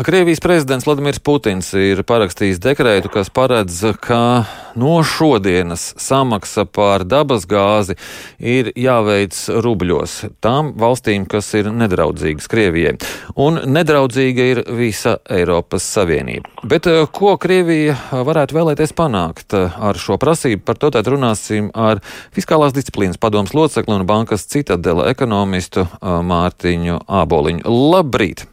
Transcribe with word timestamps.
Krievijas 0.00 0.40
prezidents 0.40 0.86
Vladimirs 0.86 1.18
Putins 1.18 1.66
ir 1.76 2.00
parakstījis 2.08 2.60
dekrētu, 2.64 3.10
kas 3.12 3.28
paredz, 3.28 3.82
ka 4.00 4.44
no 4.78 4.94
šodienas 5.04 5.90
samaksa 6.00 6.64
par 6.64 7.04
dabas 7.04 7.44
gāzi 7.48 7.98
ir 8.38 8.70
jāveic 8.78 9.36
rubļos 9.52 10.14
tām 10.40 10.70
valstīm, 10.80 11.26
kas 11.28 11.50
ir 11.58 11.68
nedraudzīgas 11.76 12.48
Krievijai. 12.48 12.94
Un 13.36 13.60
nedraudzīga 13.68 14.46
ir 14.54 14.62
visa 14.78 15.18
Eiropas 15.28 15.84
Savienība. 15.84 16.48
Bet 16.64 16.88
eh, 16.88 17.02
ko 17.12 17.34
Krievija 17.42 17.98
varētu 18.24 18.56
vēlēties 18.56 18.96
panākt 18.96 19.58
eh, 19.58 19.76
ar 19.76 20.00
šo 20.00 20.16
prasību? 20.22 20.64
Par 20.64 20.80
to 20.80 20.92
tad 20.96 21.10
runāsim 21.12 21.68
ar 21.74 22.00
Fiskālās 22.32 22.72
disciplīnas 22.72 23.20
padomas 23.20 23.52
locekli 23.52 23.98
un 23.98 24.08
bankas 24.08 24.48
citadela 24.48 25.10
ekonomistu 25.12 25.84
eh, 25.84 26.16
Mārtiņu 26.32 27.04
Āboliņu. 27.22 27.68
Labrīt! 27.92 28.46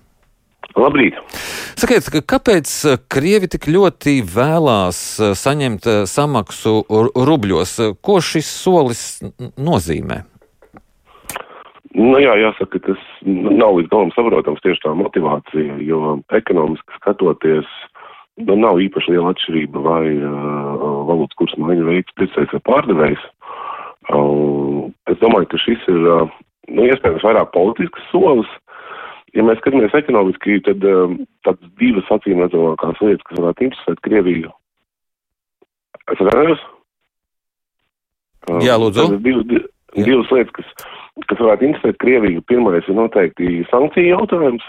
Labrīt! 0.78 1.18
Sakiet, 1.80 2.10
kāpēc 2.30 2.72
eh, 2.86 2.98
Krievi 3.10 3.50
tik 3.50 3.70
ļoti 3.72 4.20
vēlās 4.36 5.00
eh, 5.18 5.32
saņemt 5.38 5.88
eh, 5.90 6.02
samaksu 6.10 6.84
rubļos? 6.90 7.78
Ko 8.06 8.20
šis 8.22 8.50
solis 8.50 9.04
nozīmē? 9.58 10.22
Nu, 11.98 12.20
jā, 12.22 12.36
jāsaka, 12.38 12.80
tas 12.86 13.02
nav 13.26 13.80
līdz 13.80 13.90
galam 13.90 14.12
saprotams 14.14 14.62
tieši 14.62 14.84
tā 14.84 14.92
motivācija, 14.96 15.80
jo 15.82 16.20
ekonomiski 16.38 17.00
skatoties, 17.00 17.72
nu, 18.46 18.56
nav 18.62 18.78
īpaši 18.84 19.16
liela 19.16 19.34
atšķirība 19.34 19.82
vai 19.84 20.04
uh, 20.14 20.86
valūtas 21.10 21.40
kursa 21.42 21.58
maiņa 21.60 21.88
veids 21.88 22.16
pircējs 22.22 22.54
vai 22.56 22.62
pārdevējs. 22.70 23.26
Uh, 24.14 24.86
es 25.10 25.18
domāju, 25.20 25.50
ka 25.50 25.60
šis 25.66 25.90
ir, 25.90 26.06
uh, 26.06 26.38
nu, 26.70 26.86
iespējams 26.86 27.26
vairāk 27.26 27.52
politisks 27.58 28.06
solis, 28.14 28.54
Ja 29.38 29.46
mēs 29.46 29.60
skatāmies 29.62 29.96
ekonomiski, 29.98 30.60
tad 30.66 30.84
um, 30.88 31.18
tādas 31.46 31.74
divas 31.82 32.08
acīm 32.14 32.42
redzamākās 32.44 33.02
lietas, 33.04 33.26
kas 33.30 33.42
varētu 33.42 33.68
interesēt 33.68 34.02
Krieviju. 34.06 34.54
Es 36.10 36.16
atvainojos? 36.16 36.64
Um, 38.50 38.62
Jā, 38.66 38.78
lūdzu. 38.82 39.10
Divas, 39.26 39.68
divas 39.98 40.32
lietas, 40.34 40.56
kas, 40.58 40.88
kas 41.30 41.44
varētu 41.44 41.68
interesēt 41.70 42.00
Krieviju. 42.02 42.46
Pirmais 42.50 42.88
ir 42.90 42.98
noteikti 42.98 43.60
sankciju 43.70 44.16
jautājums. 44.16 44.66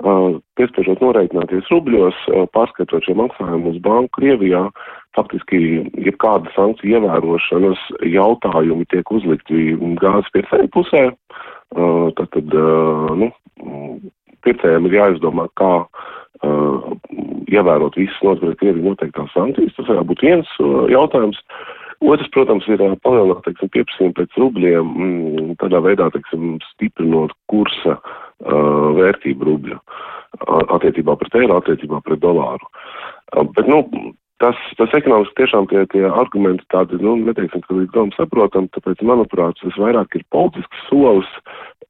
Uh, 0.00 0.40
piespiežot 0.56 1.02
noreikināties 1.04 1.68
rubļos, 1.68 2.16
uh, 2.32 2.46
pārskatot 2.56 3.04
šo 3.04 3.14
maksājumu 3.20 3.74
uz 3.74 3.80
banku 3.84 4.14
Krievijā, 4.16 4.64
faktiski 5.12 5.60
jebkāda 6.00 6.48
sankciju 6.54 6.96
ievērošanas 6.96 7.82
jautājumi 8.08 8.88
tiek 8.88 9.12
uzlikti 9.12 9.74
gāzes 10.00 10.32
pircēju 10.32 10.72
pusē. 10.72 11.02
Uh, 11.12 11.49
tad, 11.70 12.26
tad 12.34 12.56
nu, 13.20 13.30
pircējiem 14.46 14.88
ir 14.88 14.96
jāizdomā, 14.96 15.46
kā 15.60 15.72
uh, 15.84 16.94
ievērot 17.50 17.98
visas 17.98 18.22
noteikti 18.24 18.58
Krieviju 18.62 18.92
noteiktās 18.92 19.34
sankcijas. 19.34 19.76
Tas 19.76 19.90
varētu 19.90 20.10
būt 20.12 20.24
viens 20.26 20.54
uh, 20.62 20.86
jautājums. 20.92 21.40
Otrs, 22.00 22.30
protams, 22.32 22.68
ir 22.72 22.80
uh, 22.84 22.96
palielināt, 23.04 23.42
teiksim, 23.46 23.72
pieprasījumu 23.74 24.16
pēc 24.16 24.38
rubļiem, 24.40 24.94
mm, 24.94 25.50
tādā 25.60 25.82
veidā, 25.84 26.08
teiksim, 26.14 26.56
stiprinot 26.72 27.34
kursa 27.52 27.98
uh, 27.98 28.88
vērtību 29.00 29.50
rubļa 29.50 29.82
attiecībā 30.70 31.16
pret 31.18 31.34
eiro, 31.40 31.58
attiecībā 31.58 31.98
pret 32.06 32.20
dolāru. 32.22 32.68
Uh, 33.34 33.44
bet, 33.56 33.66
nu, 33.68 33.82
tas, 34.42 34.60
tas 34.78 34.94
ekonomiski 34.96 35.42
tiešām 35.42 35.68
tie, 35.70 35.84
tie 35.92 36.04
argumenti 36.08 36.66
tādi, 36.72 37.00
nu, 37.04 37.16
neteiksim, 37.28 37.64
ka 37.66 37.76
līdz 37.76 37.94
galam 37.96 38.14
saprotam, 38.16 38.70
tāpēc, 38.76 39.04
manuprāt, 39.06 39.60
tas 39.62 39.80
vairāk 39.80 40.18
ir 40.18 40.26
politisks 40.34 40.88
solis, 40.88 41.30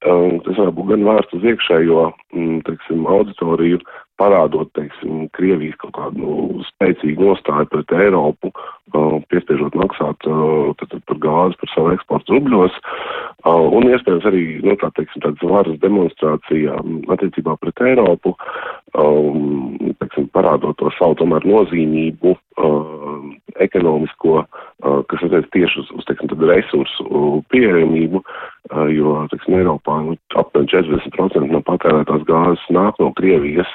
Um, 0.00 0.38
tas 0.46 0.56
var 0.56 0.70
būt 0.72 0.86
gan 0.94 1.02
vērsts 1.04 1.34
uz 1.36 1.42
iekšējo, 1.44 2.02
mm, 2.32 2.60
teiksim, 2.64 3.02
auditoriju, 3.04 3.82
parādot, 4.16 4.70
teiksim, 4.72 5.26
Krievijas 5.36 5.76
kaut 5.82 5.92
kādu 5.98 6.22
nu, 6.22 6.62
spēcīgu 6.70 7.26
nostāju 7.26 7.68
pret 7.68 7.92
Eiropu, 8.06 8.48
uh, 8.48 9.18
piespiežot 9.28 9.76
maksāt 9.76 10.24
uh, 10.24 10.72
tad 10.80 10.96
par 11.04 11.20
gāzi, 11.20 11.60
par 11.60 11.72
savu 11.74 11.92
eksportu 11.92 12.38
rubļos, 12.38 12.80
uh, 12.80 13.68
un 13.76 13.90
iespējams 13.92 14.24
arī, 14.32 14.44
nu, 14.64 14.78
tā 14.80 14.88
teiksim, 14.96 15.20
tādas 15.26 15.44
varas 15.52 15.76
demonstrācija 15.84 16.80
um, 16.80 17.02
attiecībā 17.12 17.58
pret 17.60 17.84
Eiropu, 17.92 18.32
um, 18.96 19.92
teiksim, 20.00 20.32
parādot 20.32 20.80
to 20.80 20.88
savu 20.96 21.20
tomēr 21.20 21.44
nozīmību, 21.44 22.38
ekonomisko, 23.60 24.44
kas 24.80 25.24
attiec 25.26 25.48
tieši 25.54 25.82
uz, 25.82 25.90
uz 25.98 26.06
teiksim, 26.08 26.30
resursu 26.48 27.42
pieejamību, 27.52 28.22
jo, 28.94 29.14
teiksim, 29.32 29.56
Eiropā 29.60 29.96
nu, 30.06 30.16
aptuveni 30.40 30.70
40% 30.72 31.50
no 31.50 31.60
patērētās 31.66 32.24
gāzes 32.28 32.64
nāk 32.72 33.00
no 33.02 33.10
Krievijas, 33.18 33.68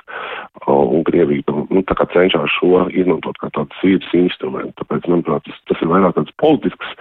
un 0.71 1.03
Krievija 1.07 1.57
nu, 1.69 1.83
tā 1.85 1.97
kā 1.99 2.07
cenšas 2.13 2.55
šo 2.57 2.85
izmantot 2.93 3.37
kā 3.41 3.51
tādu 3.55 3.77
svīras 3.81 4.15
instrumentu. 4.17 4.73
Tāpēc, 4.81 5.09
manuprāt, 5.11 5.45
tas, 5.47 5.59
tas 5.69 5.83
ir 5.83 5.91
vairāk 5.91 6.17
tāds 6.17 6.33
politisks 6.41 6.95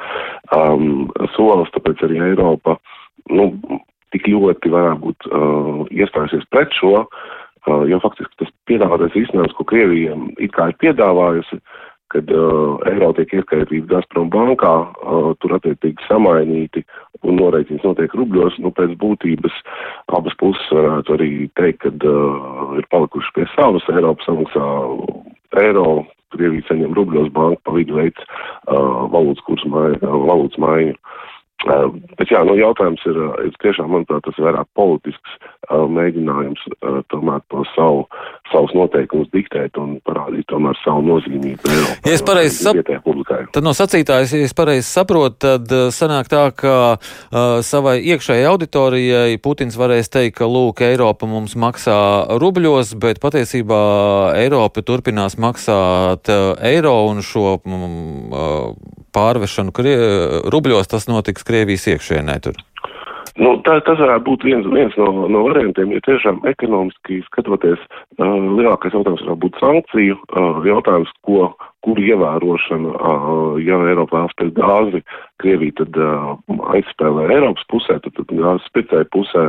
um, 0.57 1.09
solis, 1.37 1.73
tāpēc 1.77 2.05
arī 2.07 2.21
Eiropa, 2.31 2.77
nu, 3.33 3.49
tik 4.15 4.29
ļoti 4.31 4.71
varētu 4.75 5.03
būt 5.07 5.31
uh, 5.31 5.81
iestājusies 5.95 6.45
pret 6.55 6.75
šo, 6.77 7.07
uh, 7.07 7.83
jo 7.89 8.03
faktiski 8.05 8.43
tas 8.43 8.53
piedāvātais 8.69 9.17
risinājums, 9.17 9.57
ko 9.57 9.67
Krievija 9.71 10.19
it 10.43 10.53
kā 10.55 10.71
ir 10.71 10.79
piedāvājusi, 10.83 11.59
uh, 11.59 11.84
kad 12.15 12.31
uh, 12.31 12.79
eiro 12.91 13.11
tiek 13.17 13.33
ieskaitīts 13.41 13.91
Gazprom 13.91 14.31
bankā, 14.33 14.73
uh, 14.87 15.33
tur 15.43 15.57
attiecīgi 15.59 16.07
samainīti 16.09 16.85
un 17.25 17.41
noreikins 17.41 17.85
notiek 17.87 18.15
rubļos, 18.15 18.61
nu 18.63 18.71
pēc 18.75 18.95
būtības 19.01 19.57
abas 20.15 20.37
puses 20.41 20.73
varētu 20.75 21.17
arī 21.17 21.31
teikt, 21.59 21.83
ka 21.85 21.93
uh, 21.93 22.77
ir 22.79 22.89
palikuši 22.95 23.35
pie 23.39 23.49
savas, 23.57 23.87
Eiropa 23.93 24.27
samaksā 24.29 24.69
eiro, 25.65 26.05
Krievija 26.35 26.67
saņem 26.67 26.97
rubļos, 26.97 27.31
banka 27.35 27.63
pa 27.67 27.77
vidu 27.77 28.01
veids 28.01 28.23
uh, 28.27 29.05
valūtas 29.13 29.45
kursu 29.47 29.71
maiņu, 29.71 30.01
uh, 30.03 30.25
valūtas 30.31 30.63
maiņu. 30.63 30.97
Uh, 30.99 31.24
bet 32.19 32.31
jā, 32.31 32.43
nu 32.47 32.57
jautājums 32.59 33.03
ir, 33.09 33.19
ir 33.47 33.55
tiešām, 33.63 33.91
manuprāt, 33.93 34.25
tas 34.27 34.39
ir 34.39 34.47
vairāk 34.47 34.69
politisks 34.77 35.37
uh, 35.39 35.85
mēģinājums 35.91 36.65
uh, 36.75 37.01
tomēr 37.13 37.43
to 37.53 37.65
savu 37.75 38.05
savus 38.53 38.75
noteikumus 38.77 39.31
diktēt 39.33 39.79
un 39.81 39.97
parādīt 40.07 40.47
tomēr 40.51 40.77
savu 40.83 41.03
nozīmību. 41.07 41.71
Ja 42.05 42.13
es 42.13 42.23
pareizi 42.25 42.67
saprotu, 42.67 43.25
tad 43.55 43.65
no 43.67 43.73
sacītājas, 43.77 44.35
ja 44.37 44.49
es 44.49 44.55
pareizi 44.57 44.87
saprotu, 44.89 45.39
tad 45.47 45.75
sanāk 45.97 46.29
tā, 46.33 46.45
ka 46.57 46.75
uh, 46.95 47.39
savai 47.65 47.97
iekšējai 48.05 48.49
auditorijai 48.51 49.41
Putins 49.45 49.79
varēs 49.81 50.13
teikt, 50.13 50.37
ka 50.41 50.49
lūk, 50.51 50.85
Eiropa 50.85 51.29
mums 51.31 51.57
maksā 51.59 51.99
rubļos, 52.43 52.95
bet 53.01 53.23
patiesībā 53.25 53.81
Eiropa 54.43 54.85
turpinās 54.85 55.39
maksāt 55.41 56.31
eiro 56.65 56.95
un 57.09 57.25
šo 57.25 57.57
mm, 57.65 58.35
uh, 58.35 59.04
pārvešanu 59.15 59.75
krie, 59.75 59.97
rubļos 60.53 60.91
tas 60.91 61.09
notiks 61.11 61.47
Krievijas 61.47 61.89
iekšēnē 61.95 62.39
tur. 62.45 62.61
Nu, 63.35 63.57
tā, 63.67 63.81
tas 63.83 63.99
varētu 63.99 64.23
būt 64.29 64.45
viens, 64.47 64.67
viens 64.71 64.95
no, 64.95 65.27
no 65.27 65.41
variantiem, 65.49 65.91
ja 65.91 66.03
tiešām 66.07 66.45
ekonomiski 66.47 67.19
skatoties, 67.27 67.81
uh, 68.21 68.37
lielākais 68.61 68.95
jautājums 68.95 69.25
varētu 69.25 69.43
būt 69.43 69.59
sankciju 69.59 70.19
uh, 70.21 70.61
jautājums, 70.69 71.11
ko, 71.27 71.49
kur 71.83 71.99
ievērošana, 71.99 72.93
uh, 72.95 73.57
ja 73.59 73.81
Eiropā 73.91 74.23
spēj 74.37 74.53
gāzi, 74.55 75.03
Krievija 75.43 75.81
tad 75.83 75.99
uh, 75.99 76.31
aizspēlē 76.77 77.27
Eiropas 77.35 77.67
pusē, 77.75 77.99
tad, 78.05 78.15
tad 78.21 78.31
gāzes 78.39 78.71
spēcēja 78.71 79.11
pusē. 79.17 79.49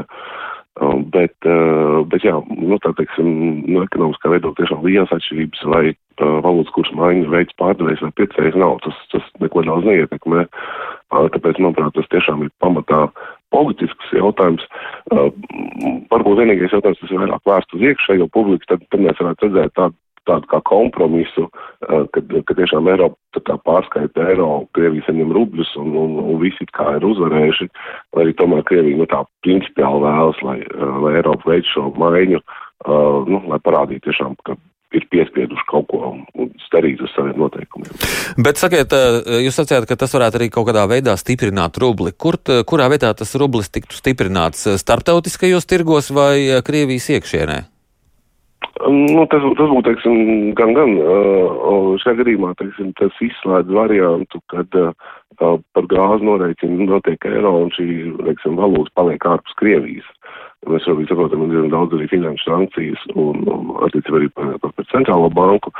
Uh, 0.76 0.98
bet, 1.14 1.38
uh, 1.46 2.02
bet 2.10 2.26
jā, 2.26 2.40
nu, 2.58 2.82
tā 2.84 2.90
teiksim, 2.98 3.30
no 3.70 3.86
ekonomiskā 3.86 4.34
viedokļa 4.34 4.64
tiešām 4.64 4.82
lielas 4.90 5.14
atšķirības 5.14 5.62
vai 5.72 5.86
valūtas 6.22 6.74
kursa 6.76 6.96
maiņas 7.00 7.32
veids 7.32 7.58
pārdevējs 7.60 8.04
vai 8.06 8.12
pircējs 8.20 8.58
nav, 8.60 8.78
tas, 8.86 9.00
tas 9.12 9.26
neko 9.44 9.66
daudz 9.68 9.88
neietekmē. 9.90 10.46
Tāpēc, 11.16 11.60
manuprāt, 11.62 11.94
tas 11.96 12.08
tiešām 12.12 12.46
ir 12.46 12.54
pamatā 12.64 13.06
politisks 13.56 14.16
jautājums. 14.16 14.64
Varbūt 15.12 16.42
vienīgais 16.42 16.74
jautājums, 16.76 17.00
tas 17.02 17.14
ir 17.14 17.22
vairāk 17.22 17.46
vērsts 17.48 17.78
uz 17.78 17.86
iekšējo 17.92 18.28
publiku, 18.34 18.68
tad, 18.72 18.84
tad 18.92 19.06
mēs 19.06 19.22
varētu 19.22 19.48
redzēt 19.48 19.76
tādu, 19.78 19.98
tādu 20.26 20.50
kā 20.50 20.60
kompromisu, 20.66 21.48
kad, 21.86 22.36
kad 22.48 22.58
tiešām 22.58 22.90
Eiropa 22.90 23.58
pārskaita 23.68 24.30
eiro, 24.32 24.66
Krievija 24.76 25.06
saņem 25.06 25.34
rubļus 25.38 25.76
un, 25.82 25.92
un, 26.02 26.16
un 26.24 26.40
visi 26.42 26.66
kā 26.74 26.96
ir 26.98 27.06
uzvarējuši, 27.06 27.70
lai 28.16 28.26
arī 28.26 28.34
tomēr 28.40 28.66
Krievija 28.68 29.02
nu, 29.02 29.10
tā 29.12 29.22
principiāli 29.46 30.02
vēlas, 30.08 30.42
lai, 30.48 30.60
lai 31.06 31.18
Eiropa 31.20 31.54
veic 31.54 31.70
šo 31.70 31.92
maiņu, 32.02 32.42
uh, 32.42 33.20
nu, 33.30 33.44
lai 33.52 33.62
parādītu 33.62 34.10
tiešām, 34.10 34.34
ka 34.48 34.58
ir 34.96 35.06
piespieduši 35.12 35.68
kaut 35.70 35.88
ko 35.92 35.95
Bet 38.36 38.60
sakiet, 38.60 38.92
eh, 38.92 39.46
jūs 39.46 39.56
sacījāt, 39.56 39.86
ka 39.88 39.96
tas 39.96 40.12
varētu 40.12 40.40
arī 40.40 40.50
kaut 40.52 40.68
kādā 40.68 40.84
veidā 40.92 41.16
stiprināt 41.16 41.80
rubli. 41.80 42.12
Kur, 42.12 42.36
kurā 42.68 42.90
vietā 42.92 43.14
tas 43.16 43.32
rublis 43.40 43.72
tiktu 43.72 43.96
stiprināts? 43.96 44.68
Starptautiskajos 44.82 45.64
tirgos 45.66 46.12
vai 46.12 46.44
eh, 46.44 46.62
Krievijas 46.62 47.08
iekšienē? 47.16 47.62
Nu, 48.92 49.24
tas, 49.32 49.40
tas 49.56 49.72
būtu, 49.72 49.86
teiksim, 49.88 50.18
gan, 50.58 50.74
gan. 50.76 50.98
Šajā 52.04 52.18
gadījumā, 52.20 52.52
teiksim, 52.60 52.92
tas 53.00 53.16
izslēdz 53.24 53.72
variantu, 53.72 54.42
kad 54.52 54.68
par 55.40 55.88
gāzi 55.92 56.28
noreikinu 56.28 56.90
notiek 56.90 57.24
eiro 57.30 57.54
un 57.64 57.72
šī, 57.72 57.88
teiksim, 58.20 58.60
valūta 58.60 58.92
paliek 59.00 59.30
ārpus 59.32 59.56
Krievijas. 59.62 60.12
Mēs 60.66 60.86
šobrīd 60.88 61.12
saprotam, 61.12 61.44
ir 61.54 61.68
daudz 61.70 61.94
arī 61.94 62.08
finanšu 62.10 62.48
sankcijas 62.50 63.02
un, 63.14 63.44
un 63.54 63.74
attiecībā 63.86 64.18
arī 64.18 64.30
par, 64.34 64.56
par 64.64 64.88
centrālo 64.90 65.30
banku. 65.34 65.74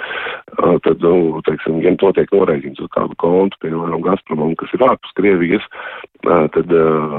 Tad, 0.56 1.02
nu, 1.04 1.42
teiksim, 1.46 1.80
ja 1.84 1.92
notiek 1.96 2.32
norēķins 2.32 2.80
uz 2.84 2.90
kādu 2.94 3.16
kontu, 3.22 3.58
piemēram, 3.64 4.04
Gazpromam, 4.06 4.54
kas 4.60 4.72
ir 4.76 4.84
ārpus 4.86 5.16
Krievijas, 5.18 5.66
tad 6.24 6.72
uh, 6.72 7.18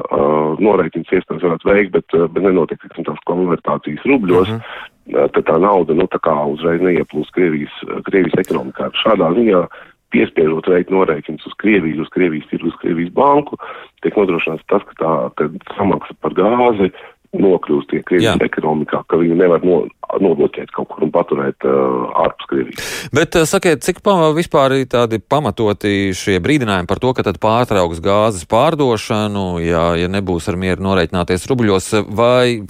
norēķins 0.63 1.13
iespējams 1.19 1.45
varētu 1.45 1.71
veikt, 1.71 1.93
bet, 1.97 2.17
bet 2.33 2.47
nenotiek, 2.47 2.81
teiksim, 2.83 3.07
tās 3.09 3.21
konvertācijas 3.29 4.07
rubļos. 4.09 4.53
Uh 4.53 4.57
-huh. 4.57 4.79
uh, 5.17 5.27
tad 5.35 5.45
tā 5.51 5.59
nauda, 5.61 5.95
nu, 5.99 6.09
tā 6.13 6.23
kā 6.23 6.37
uzreiz 6.55 6.81
neieplūst 6.81 7.35
Krievijas, 7.37 7.77
Krievijas 8.09 8.41
ekonomikā. 8.47 8.91
Šādā 9.05 9.33
ziņā 9.37 9.67
piespiežot 10.15 10.69
veikt 10.71 10.93
norēķinus 10.95 11.47
uz 11.49 11.55
Krieviju, 11.61 12.03
uz 12.03 12.11
Krievijas 12.15 12.47
tirgu, 12.51 12.71
uz 12.71 12.79
Krievijas 12.81 13.13
banku, 13.17 13.59
tiek 14.05 14.17
nodrošināts 14.17 14.67
tas, 14.71 14.85
ka 14.87 14.95
tā 15.37 15.51
samaksa 15.77 16.15
par 16.23 16.37
gāzi 16.37 16.93
nokļūst 17.35 17.91
tie 17.91 18.03
Krievijas 18.07 18.43
ekonomikā, 18.47 19.03
ka 19.11 19.19
viņi 19.21 19.39
nevar 19.39 19.65
no, 19.67 19.81
nobloķēt 20.23 20.71
kaut 20.75 20.91
kur 20.93 21.07
un 21.07 21.13
paturēt 21.15 21.67
uh, 21.67 22.07
ārpus 22.25 22.51
Krievijas. 22.51 22.93
Bet 23.17 23.39
uh, 23.39 23.47
sakiet, 23.49 23.83
cik 23.87 24.03
pa, 24.07 24.15
vispār 24.37 24.77
ir 24.79 24.91
tādi 24.93 25.21
pamatoti 25.21 26.13
šie 26.17 26.39
brīdinājumi 26.45 26.91
par 26.91 27.01
to, 27.03 27.15
ka 27.17 27.27
tad 27.27 27.41
pārtrauks 27.43 28.03
gāzes 28.05 28.47
pārdošanu, 28.51 29.47
ja, 29.65 29.89
ja 29.99 30.13
nebūs 30.13 30.51
ar 30.53 30.61
mieru 30.61 30.87
norēķināties 30.87 31.49
rubļos, 31.51 31.91
vai 32.15 32.63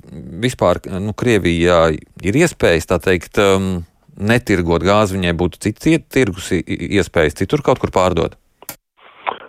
vispār 0.47 0.83
nu, 1.03 1.17
Krievijā 1.17 1.83
ir 1.97 2.41
iespējas, 2.45 2.91
tā 2.93 3.01
teikt, 3.03 3.41
um, 3.43 3.85
netirgot 4.17 4.85
gāzi, 4.87 5.19
viņai 5.19 5.37
būtu 5.37 5.63
cits 5.67 6.09
tirgus 6.13 6.51
iespējas 6.57 7.41
citur 7.43 7.65
kaut 7.67 7.83
kur 7.83 7.93
pārdot? 7.95 8.39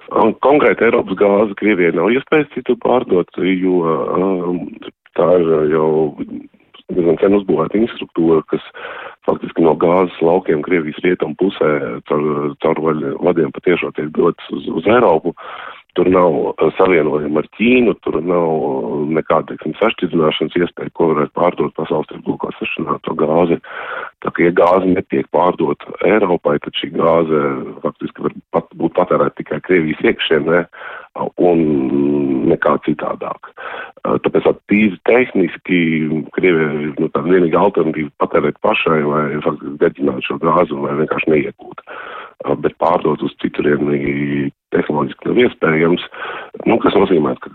Konkrēti 0.09 0.87
Eiropas 0.87 1.17
gāze 1.19 1.55
Krievijai 1.59 1.95
nav 1.97 2.11
iespējas 2.15 2.51
citur 2.53 2.77
pārdot, 2.83 3.27
jo 3.43 3.81
um, 3.83 4.61
tā 5.17 5.27
ir 5.41 5.73
jau 5.73 5.89
diezgan 6.87 7.17
sen 7.19 7.35
uzbūvēta 7.35 7.75
infrastruktūra, 7.81 8.43
kas 8.51 8.63
faktiski 9.27 9.65
no 9.65 9.73
gāzes 9.79 10.15
laukiem 10.23 10.63
Krievijas 10.63 11.01
rietumu 11.03 11.35
pusē 11.41 11.71
caur, 12.07 12.53
caur 12.63 12.81
vadiem 13.27 13.51
patiešām 13.55 13.95
tiek 13.97 14.13
dotas 14.15 14.53
uz, 14.55 14.69
uz 14.79 14.87
Eiropu. 14.87 15.35
Tur 15.97 16.09
nav 16.13 16.35
uh, 16.51 16.67
savienojuma 16.77 17.41
ar 17.41 17.47
Ķīnu, 17.57 17.95
tur 18.05 18.19
nav 18.21 18.47
uh, 18.53 18.99
nekāda, 19.17 19.53
teiksim, 19.53 19.73
sašķidrināšanas 19.79 20.57
iespēja, 20.61 20.93
ko 20.97 21.11
varētu 21.13 21.33
pārdot 21.37 21.73
pasaules 21.79 22.09
tirgu 22.11 22.37
kā 22.43 22.51
sašķidrināto 22.59 23.15
gāzi. 23.17 23.57
Tā 24.25 24.33
kā, 24.33 24.45
ja 24.45 24.53
gāze 24.57 24.91
netiek 24.91 25.29
pārdot 25.33 25.87
Eiropai, 26.05 26.57
tad 26.63 26.77
šī 26.77 26.91
gāze 26.93 27.41
faktiski 27.83 28.27
var 28.27 28.37
pat 28.55 28.69
būt 28.77 28.95
patērēta 28.99 29.39
tikai 29.41 29.61
Krievijas 29.65 30.05
iekšienē 30.11 30.63
un 31.41 31.63
nekā 32.51 32.75
citādāk. 32.85 33.49
Tāpēc 34.05 34.45
tā 34.45 34.53
tīri 34.71 34.99
tehniski 35.09 35.79
Krievija 36.35 36.69
ir 36.85 36.93
nu, 37.01 37.09
tā 37.13 37.23
vienīga 37.25 37.63
alternatīva 37.65 38.13
patērēt 38.21 38.61
pašai, 38.65 39.01
lai 39.07 39.25
faktiski 39.43 39.75
deģinātu 39.81 40.27
šo 40.29 40.39
gāzi 40.43 40.77
un 40.77 40.85
lai 40.85 40.95
vienkārši 41.01 41.33
neiegūtu. 41.33 41.87
Bet 42.45 42.75
pārdot 42.77 43.23
uz 43.25 43.33
citurieni 43.41 44.51
tehnoloģiski 44.75 45.25
nav 45.25 45.39
iespējams, 45.41 46.03
nu, 46.69 46.77
kas 46.83 46.93
nozīmē, 46.93 47.33
ka 47.41 47.49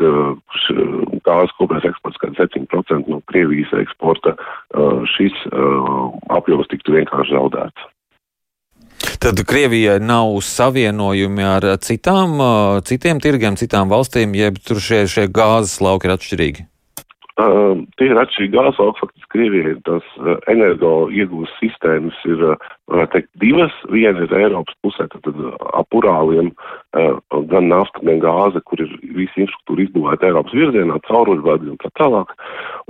gāzes 1.22 1.54
kopējais 1.60 1.86
eksports 1.92 2.18
kāds 2.22 2.40
7% 2.40 3.12
no 3.12 3.20
Krievijas 3.30 3.70
eksporta 3.78 4.34
šis 5.14 5.36
apjoms 6.34 6.70
tiktu 6.72 6.96
vienkārši 6.98 7.36
zaudēts. 7.36 7.86
Tad 9.22 9.38
Krievijai 9.46 10.00
nav 10.02 10.34
savienojumi 10.42 11.46
ar 11.46 11.68
citām, 11.82 12.42
citiem 12.86 13.22
tirgiem, 13.22 13.54
citām 13.60 13.90
valstīm, 13.92 14.34
jeb 14.34 14.58
tur 14.66 14.82
šie, 14.82 15.04
šie 15.06 15.28
gāzes 15.30 15.78
lauki 15.84 16.10
ir 16.10 16.16
atšķirīgi? 16.16 16.66
Uh, 17.40 17.80
tie 17.96 18.10
ir 18.10 18.18
atšķirīgi 18.20 18.52
gāzes 18.52 18.76
lauki, 18.76 19.00
faktiski 19.00 19.30
Krievijai 19.32 19.72
tas 19.86 20.04
uh, 20.20 20.34
energo 20.52 21.06
iegūst 21.08 21.54
sistēmas 21.62 22.18
ir, 22.28 22.42
uh, 22.52 23.04
teikt, 23.14 23.30
divas. 23.40 23.72
Viena 23.88 24.26
ir 24.26 24.34
Eiropas 24.36 24.76
pusē, 24.84 25.06
tad, 25.08 25.24
tad 25.24 25.40
ap 25.72 25.96
Urāliem 25.96 26.50
uh, 26.52 27.16
gan 27.48 27.70
nafta, 27.72 28.04
gan 28.04 28.20
gāze, 28.20 28.60
kur 28.68 28.84
ir 28.84 28.92
visa 29.16 29.46
infrastruktūra 29.46 29.86
izbūvēta 29.86 30.28
Eiropas 30.28 30.58
virzienā, 30.60 31.00
cauruļvadi 31.08 31.72
un 31.72 31.80
tā 31.80 31.88
tālāk. 32.02 32.36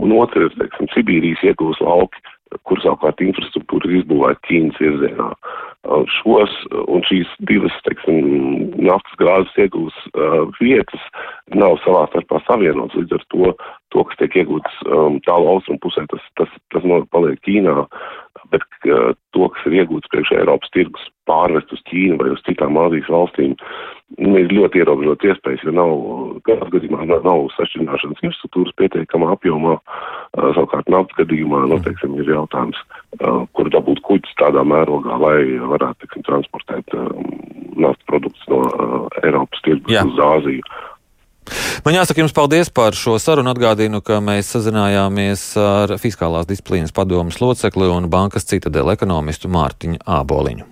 Un 0.03 0.17
otra 0.19 0.49
ir, 0.49 0.57
teiksim, 0.59 0.91
Sibīrijas 0.97 1.47
iegūst 1.47 1.87
lauki, 1.87 2.27
kur 2.67 2.83
savukārt 2.83 3.23
infrastruktūra 3.23 3.93
ir 3.93 4.01
izbūvēta 4.03 4.43
Ķīnas 4.49 4.83
virzienā. 4.83 5.31
Uh, 5.31 5.72
šos 5.83 6.53
un 6.87 7.03
šīs 7.09 7.31
divas, 7.49 7.75
teiksim, 7.87 8.71
naftas 8.87 9.19
gāzes 9.19 9.57
iegūs 9.65 9.97
uh, 10.15 10.45
vietas 10.61 11.03
nav 11.59 11.75
savā 11.83 12.05
starpā 12.13 12.39
savienotas, 12.47 13.01
līdz 13.01 13.17
ar 13.19 13.25
to 13.35 13.55
to, 13.93 14.05
kas 14.09 14.19
tiek 14.21 14.37
iegūts 14.41 14.79
um, 14.87 15.19
tālu 15.27 15.51
austrumu 15.53 15.83
pusē, 15.83 16.07
tas, 16.09 16.23
tas, 16.39 16.53
tas 16.73 16.87
paliek 17.13 17.41
Ķīnā, 17.45 17.75
bet 18.55 18.65
uh, 18.89 19.11
to, 19.35 19.51
kas 19.53 19.67
ir 19.69 19.83
iegūts 19.83 20.09
priekš 20.15 20.33
Eiropas 20.39 20.73
tirgus, 20.73 21.11
pārvest 21.29 21.75
uz 21.75 21.83
Ķīnu 21.91 22.17
vai 22.23 22.31
uz 22.33 22.41
citām 22.47 22.79
Āzijas 22.81 23.11
valstīm, 23.13 23.59
nu, 24.23 24.33
ir 24.39 24.55
ļoti 24.55 24.81
ierobežot 24.81 25.27
iespējas, 25.29 25.67
jo 25.67 25.75
nav, 25.77 25.95
kādā 26.49 26.71
gadījumā 26.73 27.05
nav, 27.11 27.27
nav 27.27 27.47
sašķināšanas 27.59 28.23
infrastruktūras 28.23 28.79
pietiekamā 28.81 29.35
apjomā, 29.35 29.77
uh, 29.83 30.51
savukārt 30.55 30.89
naftas 30.95 31.25
gadījumā, 31.25 31.67
nu, 31.75 31.83
teiksim, 31.85 32.17
ir 32.23 32.33
jautājums, 32.39 32.81
uh, 32.87 33.02
kur 33.19 33.69
dabūt 33.73 34.01
kuģis 34.07 34.39
tādā 34.41 34.65
mērogā, 34.65 35.19
lai 35.21 35.37
varētu, 35.75 36.05
teiksim, 36.05 36.25
transportēt 36.29 36.97
um, 36.97 37.29
naftas 37.77 38.09
produktus 38.09 38.49
no 38.49 38.63
uh, 38.65 39.23
Eiropas 39.23 39.63
tirgus 39.67 39.99
uz 40.01 40.25
Āziju. 40.29 40.65
Man 41.85 41.97
jāsaka 41.97 42.23
jums 42.23 42.35
paldies 42.37 42.71
par 42.71 42.97
šo 42.97 43.17
sarunu. 43.19 43.51
Atgādinu, 43.53 44.01
ka 44.07 44.21
mēs 44.23 44.53
sazinājāmies 44.55 45.43
ar 45.61 45.97
Fiskālās 46.01 46.47
disciplīnas 46.49 46.95
padomas 46.95 47.41
locekli 47.43 47.91
un 47.91 48.07
bankas 48.13 48.47
citadela 48.49 48.95
ekonomistu 48.97 49.51
Mārtiņu 49.53 50.05
Āboliņu. 50.07 50.72